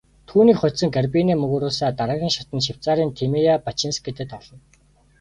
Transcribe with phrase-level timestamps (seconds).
[0.29, 4.59] Түүнийг хожсон Гарбинэ Мугуруса дараагийн шатанд Швейцарын Тимея Бачинскитэй тоглоно.